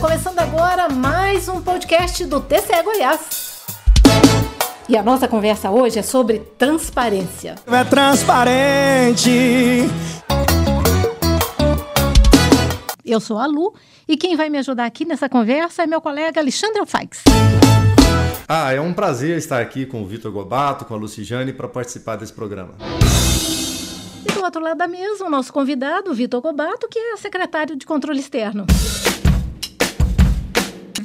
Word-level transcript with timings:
começando 0.00 0.38
agora 0.38 0.90
mais 0.90 1.48
um 1.48 1.62
podcast 1.62 2.24
do 2.26 2.40
TCE 2.40 2.82
Goiás. 2.82 3.64
E 4.88 4.96
a 4.96 5.02
nossa 5.02 5.26
conversa 5.26 5.70
hoje 5.70 5.98
é 5.98 6.02
sobre 6.02 6.38
transparência. 6.38 7.54
É 7.66 7.84
transparente. 7.84 9.30
Eu 13.04 13.20
sou 13.20 13.38
a 13.38 13.46
Lu 13.46 13.74
e 14.06 14.16
quem 14.16 14.36
vai 14.36 14.50
me 14.50 14.58
ajudar 14.58 14.84
aqui 14.84 15.06
nessa 15.06 15.28
conversa 15.30 15.84
é 15.84 15.86
meu 15.86 16.00
colega 16.00 16.40
Alexandre 16.40 16.80
Alfaix. 16.80 17.24
Ah, 18.46 18.72
é 18.72 18.80
um 18.80 18.92
prazer 18.92 19.38
estar 19.38 19.62
aqui 19.62 19.86
com 19.86 20.02
o 20.02 20.06
Vitor 20.06 20.30
Gobato, 20.30 20.84
com 20.84 20.94
a 20.94 20.96
Lucijane, 20.96 21.52
para 21.54 21.68
participar 21.68 22.16
desse 22.16 22.32
programa. 22.32 22.74
E 24.28 24.32
do 24.32 24.42
outro 24.44 24.60
lado 24.60 24.76
da 24.76 24.86
mesa, 24.86 25.24
o 25.24 25.30
nosso 25.30 25.52
convidado, 25.52 26.12
Vitor 26.12 26.42
Gobato, 26.42 26.86
que 26.86 26.98
é 26.98 27.16
secretário 27.16 27.74
de 27.74 27.86
Controle 27.86 28.20
Externo. 28.20 28.66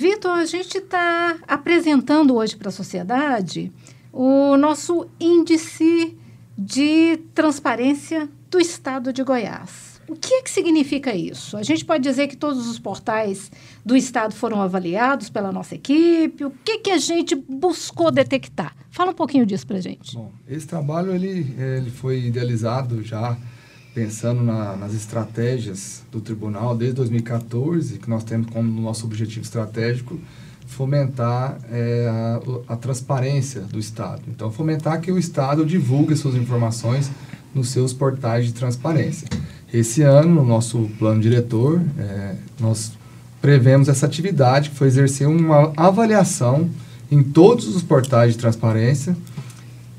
Vitor, 0.02 0.32
a 0.32 0.46
gente 0.46 0.80
está 0.80 1.38
apresentando 1.48 2.36
hoje 2.36 2.56
para 2.56 2.70
a 2.70 2.72
sociedade 2.72 3.72
o 4.12 4.58
nosso 4.58 5.06
índice 5.20 6.18
de 6.58 7.18
transparência 7.36 8.28
do 8.50 8.60
estado 8.60 9.14
de 9.14 9.22
Goiás. 9.24 10.02
O 10.10 10.16
que, 10.16 10.34
é 10.34 10.42
que 10.42 10.50
significa 10.50 11.14
isso? 11.14 11.56
A 11.56 11.62
gente 11.62 11.86
pode 11.86 12.02
dizer 12.04 12.28
que 12.28 12.36
todos 12.36 12.68
os 12.68 12.80
portais 12.80 13.52
do 13.86 13.96
Estado 13.96 14.34
foram 14.34 14.60
avaliados 14.60 15.30
pela 15.30 15.52
nossa 15.52 15.76
equipe? 15.76 16.46
O 16.46 16.52
que, 16.66 16.80
que 16.80 16.90
a 16.90 16.98
gente 16.98 17.36
buscou 17.36 18.10
detectar? 18.10 18.76
Fala 18.90 19.12
um 19.12 19.14
pouquinho 19.14 19.46
disso 19.46 19.68
para 19.68 19.78
a 19.78 19.82
gente. 19.82 20.16
Bom, 20.16 20.32
esse 20.50 20.66
trabalho 20.66 21.14
ele, 21.14 21.56
ele 21.78 21.92
foi 21.92 22.26
idealizado 22.26 23.04
já 23.04 23.38
pensando 23.94 24.42
na, 24.42 24.76
nas 24.76 24.94
estratégias 24.94 26.04
do 26.12 26.22
tribunal 26.22 26.76
desde 26.76 26.96
2014, 26.96 28.00
que 28.00 28.10
nós 28.10 28.24
temos 28.24 28.50
como 28.50 28.82
nosso 28.82 29.06
objetivo 29.06 29.44
estratégico 29.44 30.20
fomentar 30.66 31.60
é, 31.70 32.08
a, 32.10 32.74
a, 32.74 32.78
transparência 32.78 33.62
do 33.62 33.78
Estado. 33.78 34.22
Então, 34.30 34.50
fomentar 34.50 35.02
que 35.02 35.12
o 35.12 35.18
Estado 35.18 35.66
divulgue 35.66 36.16
suas 36.16 36.36
informações 36.36 37.12
nos 37.54 37.70
seus 37.70 37.92
portais 37.92 38.46
de 38.46 38.54
transparência. 38.54 39.28
Esse 39.74 40.02
ano, 40.02 40.36
no 40.36 40.46
nosso 40.46 40.90
plano 40.98 41.22
diretor, 41.22 41.82
é, 41.98 42.36
nós 42.60 42.94
prevemos 43.42 43.90
essa 43.90 44.06
atividade, 44.06 44.70
que 44.70 44.76
foi 44.76 44.88
exercer 44.88 45.28
uma 45.28 45.74
avaliação 45.76 46.70
em 47.12 47.22
todos 47.22 47.68
os 47.68 47.84
portais 47.84 48.34
de 48.34 48.40
transparência, 48.40 49.16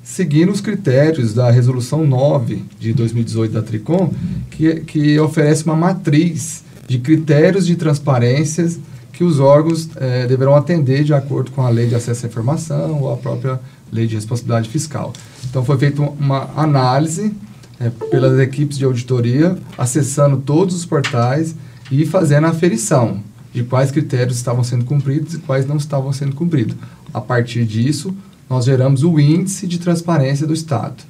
seguindo 0.03 0.51
os 0.51 0.61
critérios 0.61 1.33
da 1.33 1.51
Resolução 1.51 2.07
9 2.07 2.65
de 2.79 2.93
2018 2.93 3.53
da 3.53 3.63
TRICOM, 3.63 4.11
que, 4.51 4.81
que 4.81 5.19
oferece 5.21 5.65
uma 5.65 5.77
matriz 5.77 6.65
de 6.87 6.99
critérios 6.99 7.67
de 7.67 7.77
transparência 7.77 8.69
que 9.13 9.23
os 9.23 9.39
órgãos 9.39 9.89
é, 9.97 10.27
deverão 10.27 10.55
atender 10.55 11.05
de 11.05 11.15
acordo 11.15 11.51
com 11.53 11.63
a 11.63 11.69
Lei 11.69 11.87
de 11.87 11.95
Acesso 11.95 12.27
à 12.27 12.29
Informação 12.29 13.01
ou 13.01 13.13
a 13.13 13.17
própria 13.17 13.61
Lei 13.93 14.07
de 14.07 14.15
Responsabilidade 14.15 14.69
Fiscal. 14.69 15.13
Então, 15.49 15.65
foi 15.65 15.79
feita 15.79 16.03
uma 16.03 16.51
análise 16.57 17.33
é, 17.79 17.91
pelas 18.11 18.39
equipes 18.41 18.79
de 18.79 18.85
auditoria, 18.85 19.57
acessando 19.77 20.39
todos 20.39 20.75
os 20.75 20.87
portais 20.87 21.55
e 21.91 22.07
fazendo 22.07 22.47
a 22.47 22.51
aferição 22.51 23.23
de 23.53 23.63
quais 23.63 23.91
critérios 23.91 24.37
estavam 24.37 24.65
sendo 24.65 24.85
cumpridos 24.85 25.35
e 25.35 25.39
quais 25.39 25.67
não 25.67 25.77
estavam 25.77 26.13
sendo 26.13 26.35
cumpridos. 26.35 26.75
A 27.13 27.21
partir 27.21 27.65
disso, 27.67 28.15
nós 28.53 28.67
geramos 28.67 29.03
o 29.03 29.19
índice 29.19 29.67
de 29.67 29.79
transparência 29.79 30.47
do 30.47 30.53
Estado 30.53 31.03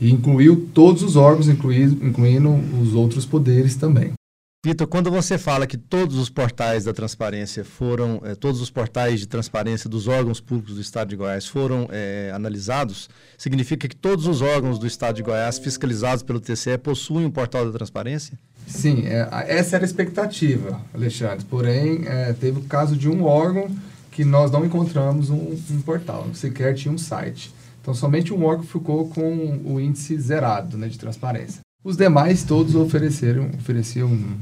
e 0.00 0.10
incluiu 0.10 0.66
todos 0.72 1.02
os 1.02 1.14
órgãos, 1.14 1.46
incluindo, 1.46 2.02
incluindo 2.02 2.48
os 2.80 2.94
outros 2.94 3.26
poderes 3.26 3.76
também. 3.76 4.14
Vitor, 4.64 4.86
quando 4.86 5.10
você 5.10 5.36
fala 5.36 5.66
que 5.66 5.76
todos 5.76 6.16
os 6.16 6.30
portais 6.30 6.84
da 6.84 6.94
transparência 6.94 7.66
foram, 7.66 8.22
eh, 8.24 8.34
todos 8.34 8.62
os 8.62 8.70
portais 8.70 9.20
de 9.20 9.28
transparência 9.28 9.90
dos 9.90 10.08
órgãos 10.08 10.40
públicos 10.40 10.74
do 10.74 10.80
Estado 10.80 11.10
de 11.10 11.16
Goiás 11.16 11.46
foram 11.46 11.86
eh, 11.90 12.32
analisados, 12.34 13.10
significa 13.36 13.86
que 13.86 13.94
todos 13.94 14.26
os 14.26 14.40
órgãos 14.40 14.78
do 14.78 14.86
Estado 14.86 15.16
de 15.16 15.22
Goiás 15.22 15.58
fiscalizados 15.58 16.22
pelo 16.22 16.40
TCE 16.40 16.78
possuem 16.78 17.26
um 17.26 17.30
portal 17.30 17.66
da 17.66 17.72
transparência? 17.72 18.38
Sim, 18.66 19.04
é, 19.06 19.28
essa 19.46 19.76
era 19.76 19.84
a 19.84 19.86
expectativa, 19.86 20.80
Alexandre. 20.94 21.44
Porém, 21.44 22.04
é, 22.06 22.32
teve 22.32 22.58
o 22.58 22.62
caso 22.62 22.96
de 22.96 23.08
um 23.08 23.22
órgão 23.22 23.68
que 24.16 24.24
nós 24.24 24.50
não 24.50 24.64
encontramos 24.64 25.28
um, 25.28 25.54
um, 25.70 25.82
portal, 25.82 26.26
sequer 26.32 26.74
tinha 26.74 26.90
um 26.90 26.96
site. 26.96 27.52
Então, 27.82 27.92
somente 27.92 28.32
um 28.32 28.42
órgão 28.46 28.64
ficou 28.64 29.06
com 29.10 29.60
o 29.62 29.78
índice 29.78 30.18
zerado 30.18 30.78
né, 30.78 30.88
de 30.88 30.98
transparência. 30.98 31.60
Os 31.84 31.98
demais 31.98 32.42
todos 32.42 32.74
ofereceram, 32.74 33.50
ofereciam 33.58 34.08
um, 34.08 34.38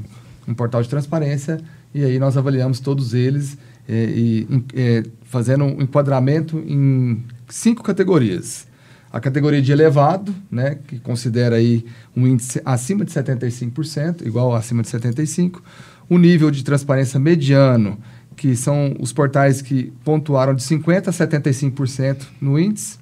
um 0.47 0.53
portal 0.53 0.81
de 0.81 0.87
transparência 0.87 1.59
e 1.93 2.05
aí 2.05 2.17
nós 2.17 2.37
avaliamos 2.37 2.79
todos 2.79 3.13
eles 3.13 3.57
é, 3.85 4.05
e 4.05 4.47
é, 4.73 5.03
fazendo 5.23 5.65
um 5.65 5.81
enquadramento 5.81 6.57
em 6.65 7.25
cinco 7.49 7.83
categorias. 7.83 8.67
A 9.11 9.19
categoria 9.19 9.61
de 9.61 9.73
elevado, 9.73 10.33
né, 10.49 10.77
que 10.87 10.99
considera 10.99 11.57
aí 11.57 11.85
um 12.15 12.25
índice 12.25 12.61
acima 12.63 13.03
de 13.03 13.11
75%, 13.11 14.25
igual 14.25 14.55
acima 14.55 14.81
de 14.81 14.87
75%. 14.87 15.59
O 16.07 16.17
nível 16.17 16.49
de 16.49 16.63
transparência 16.63 17.19
mediano, 17.19 17.97
que 18.35 18.55
são 18.55 18.95
os 18.99 19.13
portais 19.13 19.61
que 19.61 19.91
pontuaram 20.03 20.53
de 20.53 20.63
50% 20.63 21.07
a 21.07 21.11
75% 21.11 22.23
no 22.41 22.59
índice 22.59 22.97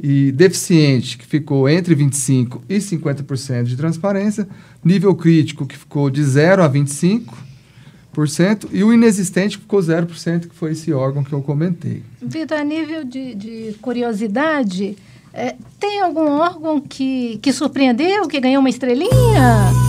e 0.00 0.30
deficiente, 0.32 1.18
que 1.18 1.26
ficou 1.26 1.68
entre 1.68 1.94
25% 1.94 2.60
e 2.68 2.78
50% 2.78 3.64
de 3.64 3.76
transparência, 3.76 4.48
nível 4.84 5.14
crítico, 5.14 5.66
que 5.66 5.76
ficou 5.76 6.08
de 6.08 6.22
0% 6.22 6.60
a 6.60 6.70
25%, 6.70 8.68
e 8.72 8.84
o 8.84 8.92
inexistente, 8.92 9.56
que 9.56 9.62
ficou 9.62 9.80
0%, 9.80 10.48
que 10.48 10.54
foi 10.54 10.72
esse 10.72 10.92
órgão 10.92 11.24
que 11.24 11.32
eu 11.32 11.42
comentei. 11.42 12.02
Vitor, 12.22 12.58
a 12.58 12.64
nível 12.64 13.04
de, 13.04 13.34
de 13.34 13.74
curiosidade, 13.80 14.96
é, 15.32 15.56
tem 15.80 16.00
algum 16.00 16.28
órgão 16.28 16.80
que, 16.80 17.38
que 17.38 17.52
surpreendeu, 17.52 18.28
que 18.28 18.40
ganhou 18.40 18.60
uma 18.60 18.70
estrelinha? 18.70 19.87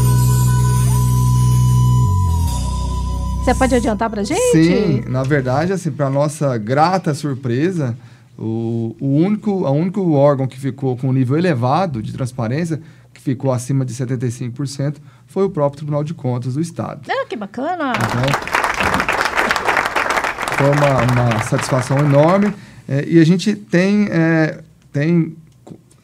Você 3.44 3.56
pode 3.56 3.74
adiantar 3.74 4.10
para 4.10 4.24
gente? 4.24 4.40
Sim, 4.52 5.04
na 5.08 5.24
verdade, 5.24 5.74
assim, 5.74 5.92
para 5.92 6.10
nossa 6.10 6.58
grata 6.58 7.14
surpresa, 7.14 7.98
o, 8.38 8.96
o 9.00 9.08
único, 9.08 9.52
o 9.52 9.72
único 9.72 10.12
órgão 10.12 10.46
que 10.46 10.60
ficou 10.60 10.96
com 10.98 11.10
um 11.10 11.14
nível 11.14 11.38
elevado 11.38 12.02
de 12.02 12.12
transparência, 12.14 12.82
que 13.14 13.22
ficou 13.22 13.52
acima 13.52 13.84
de 13.86 13.94
75%, 13.94 14.98
foi 15.26 15.46
o 15.46 15.50
próprio 15.50 15.78
Tribunal 15.78 16.04
de 16.04 16.14
Contas 16.14 16.54
do 16.54 16.62
Estado. 16.62 17.02
Ah, 17.10 17.26
que 17.28 17.36
bacana! 17.36 17.94
Então, 17.94 18.22
foi 20.58 20.72
uma, 20.72 21.04
uma 21.14 21.44
satisfação 21.44 21.98
enorme. 22.00 22.54
É, 22.88 23.06
e 23.08 23.20
a 23.20 23.24
gente 23.24 23.56
tem, 23.56 24.08
é, 24.12 24.62
tem. 24.92 25.36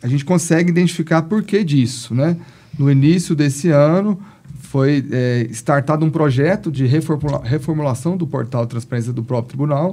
A 0.02 0.07
gente 0.07 0.23
consegue 0.23 0.69
identificar 0.69 1.23
por 1.23 1.44
que 1.44 1.63
disso, 1.63 2.16
né? 2.16 2.38
No 2.78 2.91
início 2.91 3.35
desse 3.35 3.69
ano, 3.69 4.19
foi 4.65 5.05
é, 5.11 5.47
startado 5.51 6.05
um 6.05 6.09
projeto 6.09 6.71
de 6.71 6.85
reformula, 6.85 7.41
reformulação 7.43 8.17
do 8.17 8.27
portal 8.27 8.63
de 8.63 8.71
transparência 8.71 9.13
do 9.13 9.23
próprio 9.23 9.49
tribunal, 9.49 9.91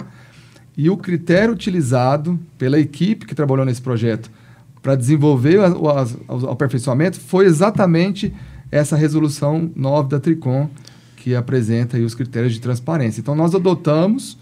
e 0.76 0.88
o 0.88 0.96
critério 0.96 1.52
utilizado 1.52 2.38
pela 2.58 2.78
equipe 2.78 3.26
que 3.26 3.34
trabalhou 3.34 3.64
nesse 3.64 3.82
projeto 3.82 4.30
para 4.80 4.96
desenvolver 4.96 5.58
o, 5.58 5.82
o, 5.84 6.50
aperfeiçoamento 6.50 7.20
foi 7.20 7.46
exatamente 7.46 8.34
essa 8.70 8.96
resolução 8.96 9.70
9 9.76 10.08
da 10.08 10.18
Tricom, 10.18 10.68
que 11.16 11.36
apresenta 11.36 11.98
os 11.98 12.14
critérios 12.14 12.54
de 12.54 12.60
transparência. 12.60 13.20
Então, 13.20 13.34
nós 13.34 13.54
adotamos 13.54 14.38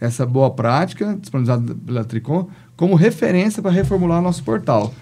essa 0.00 0.26
boa 0.26 0.50
prática 0.50 1.16
disponibilizada 1.20 1.74
pela 1.74 2.04
Tricom 2.04 2.48
como 2.76 2.94
referência 2.94 3.62
para 3.62 3.70
reformular 3.70 4.20
nosso 4.20 4.42
portal. 4.42 4.92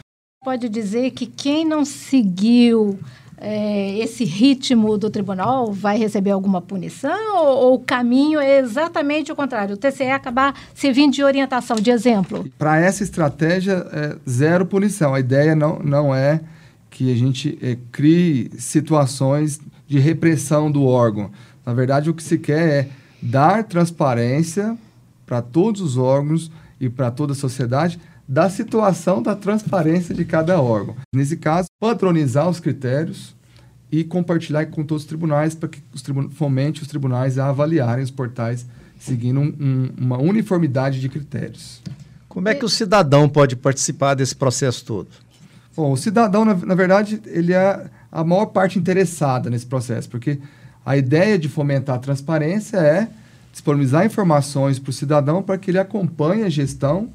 Pode 0.45 0.69
dizer 0.69 1.13
que 1.13 1.27
quem 1.27 1.65
não 1.65 1.85
seguiu 1.85 2.99
é, 3.45 3.99
esse 3.99 4.25
ritmo 4.25 4.97
do 4.97 5.11
tribunal 5.11 5.73
vai 5.73 5.99
receber 5.99 6.31
alguma 6.31 6.61
punição 6.61 7.37
ou, 7.37 7.57
ou, 7.57 7.75
o 7.75 7.79
caminho 7.81 8.39
é 8.39 8.61
exatamente 8.61 9.33
o 9.33 9.37
contrário? 9.37 9.75
O 9.75 9.77
TCE 9.77 10.05
acabar 10.05 10.55
servindo 10.73 11.13
de 11.13 11.25
orientação, 11.25 11.77
de 11.77 11.91
exemplo? 11.91 12.49
Para 12.57 12.79
essa 12.79 13.03
estratégia, 13.03 13.85
é 13.93 14.17
zero 14.31 14.65
punição. 14.65 15.13
A 15.13 15.19
ideia 15.19 15.57
não, 15.57 15.81
não 15.81 16.15
é 16.15 16.41
que 16.89 17.13
a 17.13 17.17
gente 17.17 17.59
é, 17.61 17.77
crie 17.91 18.51
situações 18.59 19.61
de 19.89 19.99
repressão 19.99 20.71
do 20.71 20.85
órgão. 20.85 21.31
Na 21.67 21.75
verdade, 21.75 22.09
o 22.09 22.15
que 22.15 22.23
se 22.23 22.39
quer 22.39 22.69
é 22.69 22.89
dar 23.21 23.65
transparência 23.65 24.79
para 25.27 25.43
todos 25.43 25.81
os 25.81 25.97
órgãos 25.97 26.49
e 26.81 26.89
para 26.89 27.11
toda 27.11 27.33
a 27.33 27.37
sociedade 27.37 27.99
da 28.33 28.49
situação 28.49 29.23
da 29.23 29.37
transparência 29.37 30.15
de 30.15 30.25
cada 30.25 30.59
órgão. 30.59 30.97
Nesse 31.15 31.37
caso, 31.37 31.69
padronizar 31.79 32.49
os 32.49 32.59
critérios 32.59 33.37
e 33.91 34.03
compartilhar 34.03 34.65
com 34.67 34.83
todos 34.83 35.03
os 35.03 35.07
tribunais 35.07 35.55
para 35.55 35.69
que 35.69 35.83
os 35.93 36.01
tribun 36.01 36.31
fomente 36.31 36.81
os 36.81 36.89
tribunais 36.89 37.39
a 37.39 37.51
avaliarem 37.51 38.03
os 38.03 38.11
portais 38.11 38.65
seguindo 38.99 39.39
um, 39.39 39.55
um, 39.61 39.91
uma 39.99 40.17
uniformidade 40.17 40.99
de 40.99 41.11
critérios. 41.11 41.83
Como 42.27 42.49
é 42.49 42.55
que 42.55 42.65
o 42.65 42.71
cidadão 42.71 43.29
pode 43.29 43.55
participar 43.55 44.15
desse 44.15 44.35
processo 44.35 44.83
todo? 44.83 45.09
Bom, 45.77 45.93
o 45.93 45.97
cidadão, 45.99 46.43
na, 46.43 46.55
na 46.55 46.75
verdade, 46.75 47.21
ele 47.27 47.53
é 47.53 47.85
a 48.11 48.25
maior 48.25 48.47
parte 48.47 48.79
interessada 48.79 49.51
nesse 49.51 49.67
processo, 49.67 50.09
porque 50.09 50.39
a 50.87 50.97
ideia 50.97 51.39
de 51.39 51.51
fomentar 51.51 51.97
a 51.97 51.99
transparência 51.99 52.79
é 52.79 53.09
disponibilizar 53.53 54.07
informações 54.07 54.79
para 54.79 54.89
o 54.89 54.95
cidadão 54.95 55.43
para 55.43 55.59
que 55.59 55.71
ele 55.71 55.79
acompanhe 55.79 56.45
a 56.45 56.49
gestão 56.49 57.11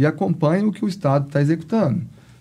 e 0.00 0.06
acompanhe 0.06 0.64
o 0.64 0.72
que 0.72 0.82
o 0.82 0.88
Estado 0.88 1.26
está 1.26 1.42
executando. 1.42 2.00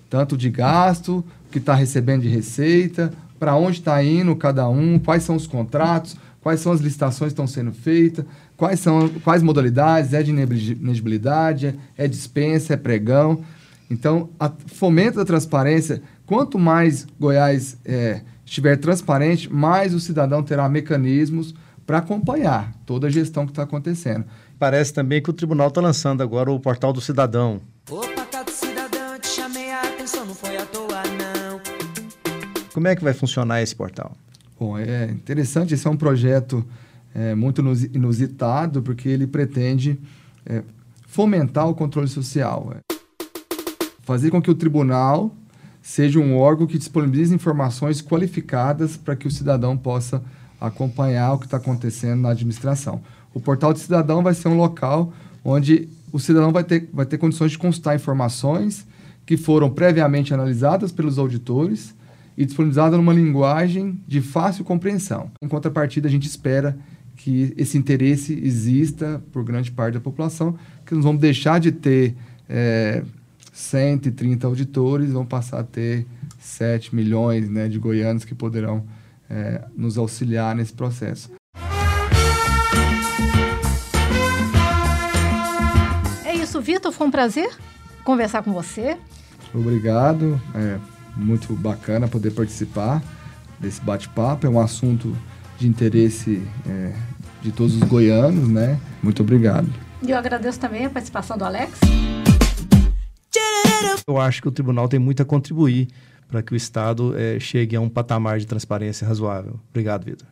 Tanto 0.09 0.37
de 0.37 0.49
gasto, 0.49 1.21
que 1.51 1.57
está 1.57 1.75
recebendo 1.75 2.21
de 2.21 2.29
receita, 2.29 3.11
para 3.37 3.53
onde 3.53 3.79
está 3.79 4.01
indo 4.01 4.33
cada 4.37 4.69
um, 4.69 4.97
quais 4.97 5.23
são 5.23 5.35
os 5.35 5.45
contratos, 5.45 6.15
quais 6.39 6.61
são 6.61 6.71
as 6.71 6.79
licitações 6.79 7.33
que 7.33 7.33
estão 7.33 7.45
sendo 7.45 7.73
feitas, 7.73 8.23
quais 8.55 8.79
são 8.79 9.09
quais 9.25 9.43
modalidades, 9.43 10.13
é 10.13 10.23
de 10.23 10.31
inegibilidade, 10.31 11.77
é, 11.97 12.05
é 12.05 12.07
dispensa, 12.07 12.75
é 12.75 12.77
pregão. 12.77 13.43
Então, 13.91 14.29
a, 14.39 14.49
fomento 14.67 15.17
da 15.17 15.25
transparência, 15.25 16.01
quanto 16.25 16.57
mais 16.57 17.05
Goiás 17.19 17.77
é, 17.83 18.21
estiver 18.45 18.77
transparente, 18.77 19.51
mais 19.51 19.93
o 19.93 19.99
cidadão 19.99 20.41
terá 20.41 20.69
mecanismos 20.69 21.53
para 21.89 21.97
acompanhar 21.97 22.71
toda 22.85 23.07
a 23.07 23.09
gestão 23.09 23.47
que 23.47 23.51
está 23.51 23.63
acontecendo. 23.63 24.23
Parece 24.59 24.93
também 24.93 25.23
que 25.23 25.31
o 25.31 25.33
tribunal 25.33 25.69
está 25.69 25.81
lançando 25.81 26.21
agora 26.21 26.51
o 26.51 26.59
portal 26.59 26.93
do 26.93 27.01
cidadão. 27.01 27.61
Opa, 27.89 28.27
tá 28.29 28.43
do 28.43 28.51
cidadão, 28.51 29.19
te 29.19 29.29
chamei 29.29 29.71
a 29.71 29.81
atenção, 29.81 30.23
não 30.23 30.35
foi 30.35 30.55
à 30.55 30.65
toa, 30.67 31.01
não. 31.17 31.59
Como 32.71 32.87
é 32.87 32.95
que 32.95 33.03
vai 33.03 33.11
funcionar 33.11 33.63
esse 33.63 33.75
portal? 33.75 34.15
Bom, 34.59 34.77
é 34.77 35.05
interessante, 35.05 35.73
esse 35.73 35.87
é 35.87 35.89
um 35.89 35.97
projeto 35.97 36.63
é, 37.15 37.33
muito 37.33 37.59
inusitado, 37.91 38.83
porque 38.83 39.09
ele 39.09 39.25
pretende 39.25 39.99
é, 40.45 40.61
fomentar 41.07 41.67
o 41.67 41.73
controle 41.73 42.07
social. 42.07 42.71
É. 42.75 43.25
Fazer 44.03 44.29
com 44.29 44.39
que 44.39 44.51
o 44.51 44.55
tribunal 44.55 45.35
seja 45.81 46.19
um 46.19 46.37
órgão 46.37 46.67
que 46.67 46.77
disponibilize 46.77 47.33
informações 47.33 47.99
qualificadas 47.99 48.95
para 48.95 49.15
que 49.15 49.27
o 49.27 49.31
cidadão 49.31 49.75
possa 49.75 50.23
acompanhar 50.59 51.33
o 51.33 51.39
que 51.39 51.45
está 51.45 51.57
acontecendo 51.57 52.21
na 52.21 52.31
administração. 52.31 53.01
O 53.33 53.39
portal 53.39 53.73
de 53.73 53.79
cidadão 53.79 54.23
vai 54.23 54.33
ser 54.33 54.47
um 54.47 54.57
local 54.57 55.13
onde 55.43 55.87
o 56.11 56.19
cidadão 56.19 56.51
vai 56.51 56.63
ter, 56.63 56.89
vai 56.91 57.05
ter 57.05 57.17
condições 57.17 57.51
de 57.51 57.57
consultar 57.57 57.95
informações 57.95 58.85
que 59.25 59.37
foram 59.37 59.69
previamente 59.69 60.33
analisadas 60.33 60.91
pelos 60.91 61.19
auditores 61.19 61.95
e 62.35 62.45
disponibilizada 62.45 62.97
numa 62.97 63.13
linguagem 63.13 63.99
de 64.07 64.21
fácil 64.21 64.63
compreensão. 64.65 65.29
Em 65.41 65.47
contrapartida, 65.47 66.07
a 66.07 66.11
gente 66.11 66.27
espera 66.27 66.77
que 67.15 67.53
esse 67.57 67.77
interesse 67.77 68.33
exista 68.33 69.21
por 69.31 69.43
grande 69.43 69.69
parte 69.71 69.95
da 69.95 69.99
população, 69.99 70.57
que 70.85 70.95
nós 70.95 71.03
vamos 71.03 71.21
deixar 71.21 71.59
de 71.59 71.71
ter 71.71 72.15
é, 72.47 73.03
130 73.51 74.47
auditores, 74.47 75.11
vamos 75.11 75.27
passar 75.27 75.59
a 75.59 75.63
ter 75.63 76.07
7 76.39 76.95
milhões 76.95 77.49
né, 77.49 77.67
de 77.67 77.77
goianos 77.77 78.23
que 78.23 78.33
poderão 78.33 78.85
é, 79.29 79.63
nos 79.75 79.97
auxiliar 79.97 80.55
nesse 80.55 80.73
processo. 80.73 81.31
É 86.25 86.35
isso, 86.35 86.59
Vitor. 86.61 86.91
Foi 86.91 87.07
um 87.07 87.11
prazer 87.11 87.49
conversar 88.03 88.43
com 88.43 88.51
você. 88.51 88.97
Obrigado. 89.53 90.39
É, 90.55 90.77
muito 91.15 91.53
bacana 91.53 92.07
poder 92.07 92.31
participar 92.31 93.03
desse 93.59 93.81
bate-papo. 93.81 94.47
É 94.47 94.49
um 94.49 94.59
assunto 94.59 95.15
de 95.57 95.67
interesse 95.67 96.41
é, 96.67 96.93
de 97.41 97.51
todos 97.51 97.75
os 97.75 97.83
goianos, 97.83 98.47
né? 98.47 98.79
Muito 99.03 99.21
obrigado. 99.21 99.69
E 100.01 100.11
eu 100.11 100.17
agradeço 100.17 100.59
também 100.59 100.85
a 100.85 100.89
participação 100.89 101.37
do 101.37 101.43
Alex. 101.43 101.71
Eu 104.07 104.17
acho 104.17 104.41
que 104.41 104.47
o 104.47 104.51
tribunal 104.51 104.87
tem 104.87 104.99
muito 104.99 105.21
a 105.21 105.25
contribuir 105.25 105.87
para 106.29 106.43
que 106.43 106.53
o 106.53 106.55
Estado 106.55 107.17
é, 107.17 107.39
chegue 107.39 107.75
a 107.75 107.81
um 107.81 107.89
patamar 107.89 108.39
de 108.39 108.45
transparência 108.45 109.05
razoável. 109.07 109.59
Obrigado, 109.69 110.05
Vitor. 110.05 110.27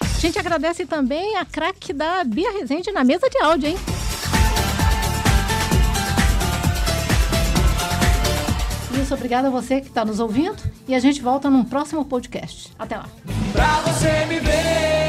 A 0.00 0.18
gente 0.20 0.38
agradece 0.38 0.84
também 0.86 1.36
a 1.36 1.44
craque 1.44 1.92
da 1.92 2.24
Bia 2.24 2.50
Rezende 2.52 2.90
na 2.90 3.04
mesa 3.04 3.28
de 3.28 3.38
áudio, 3.42 3.68
hein? 3.68 3.76
Isso, 9.00 9.14
obrigada 9.14 9.48
a 9.48 9.50
você 9.50 9.80
que 9.80 9.88
está 9.88 10.04
nos 10.04 10.20
ouvindo 10.20 10.62
e 10.86 10.94
a 10.94 10.98
gente 10.98 11.22
volta 11.22 11.48
num 11.48 11.64
próximo 11.64 12.04
podcast. 12.04 12.72
Até 12.78 12.96
lá. 12.96 13.08
Pra 13.52 13.80
você 13.80 14.26
me 14.26 14.40
ver. 14.40 14.99